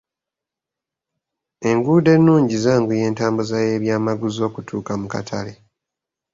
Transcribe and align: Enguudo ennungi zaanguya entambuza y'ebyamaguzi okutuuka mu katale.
Enguudo 1.69 2.09
ennungi 2.17 2.55
zaanguya 2.63 3.05
entambuza 3.09 3.57
y'ebyamaguzi 3.67 4.39
okutuuka 4.47 4.93
mu 5.01 5.07
katale. 5.13 5.53